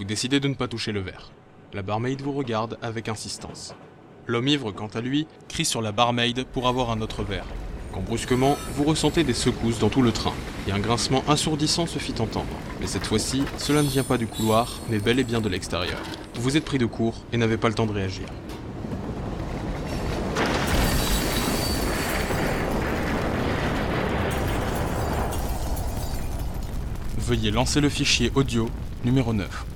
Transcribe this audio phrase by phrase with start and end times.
[0.00, 1.30] Vous décidez de ne pas toucher le verre.
[1.74, 3.74] La barmaid vous regarde avec insistance.
[4.26, 7.44] L'homme ivre, quant à lui, crie sur la barmaid pour avoir un autre verre.
[7.92, 10.32] Quand brusquement, vous ressentez des secousses dans tout le train,
[10.66, 12.48] et un grincement assourdissant se fit entendre.
[12.80, 15.98] Mais cette fois-ci, cela ne vient pas du couloir, mais bel et bien de l'extérieur.
[16.36, 18.24] Vous êtes pris de court et n'avez pas le temps de réagir.
[27.18, 28.70] Veuillez lancer le fichier audio
[29.04, 29.66] numéro 9.